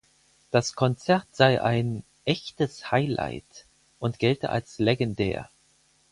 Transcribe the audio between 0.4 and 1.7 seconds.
Das Konzert sei